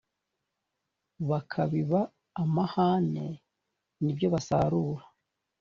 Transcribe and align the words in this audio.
bakabiba 1.29 1.99
amahane 2.41 3.27
ni 4.01 4.11
byo 4.17 4.27
basarura 4.33 5.03